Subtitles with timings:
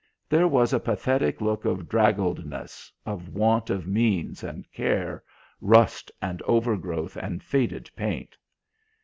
[0.29, 5.23] There was a pathetic look of draggledness, of want of means and care,
[5.59, 8.35] rust and overgrowth and faded paint.